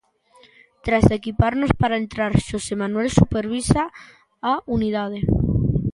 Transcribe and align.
Tras 0.85 1.05
equiparnos 1.19 1.71
para 1.81 1.97
entrar 2.03 2.31
Xosé 2.47 2.73
Manuel 2.81 3.09
supervisa 3.19 3.83
a 4.51 4.53
unidade. 4.77 5.19